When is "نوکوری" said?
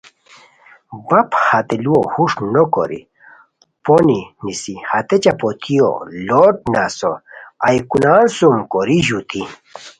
2.53-3.01